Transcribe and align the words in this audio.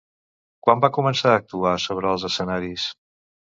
Quan 0.67 0.79
va 0.85 0.89
començar 0.95 1.33
a 1.33 1.35
actuar 1.41 1.75
sobre 1.85 2.11
els 2.15 2.27
escenaris? 2.31 2.89